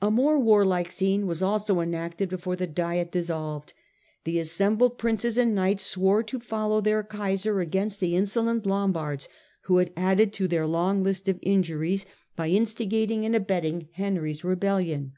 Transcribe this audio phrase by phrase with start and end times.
[0.00, 3.74] A more warlike scene was also enacted before the Diet dissolved.
[4.24, 9.28] The assembled Princes and knights swore to follow their Kaiser against the insolent Lombards,
[9.66, 12.04] who had added to their long list of injuries
[12.34, 15.12] by instigating and abetting Henry's rebellion.